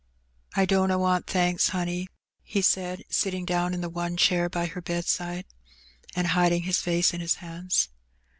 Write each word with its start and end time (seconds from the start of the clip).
"I 0.55 0.65
dunna 0.65 0.97
want 0.97 1.27
thanks, 1.27 1.69
honey," 1.69 2.07
he 2.41 2.63
said, 2.63 3.03
sitting 3.11 3.45
down 3.45 3.71
in 3.75 3.81
the 3.81 3.87
one 3.89 4.17
chair 4.17 4.49
by 4.49 4.65
her 4.65 4.81
bedside, 4.81 5.45
and 6.15 6.25
hiding 6.29 6.63
his 6.63 6.79
face 6.81 7.13
in 7.13 7.21
his 7.21 7.35
hands. 7.35 7.89